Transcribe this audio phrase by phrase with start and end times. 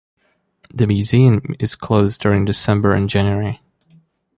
[0.73, 3.61] The museum is closed during December and January.